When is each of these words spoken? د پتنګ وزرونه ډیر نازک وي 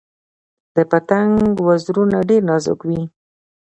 د 0.75 0.77
پتنګ 0.91 1.39
وزرونه 1.67 2.17
ډیر 2.29 2.41
نازک 2.49 2.79
وي 2.87 3.01